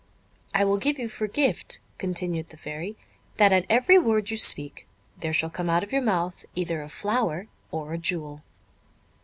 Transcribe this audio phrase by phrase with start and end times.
[0.51, 2.95] "I will give you for gift," continued the Fairy,
[3.37, 4.87] "that at every word you speak,
[5.19, 8.41] there shall come out of your mouth either a flower, or a jewel."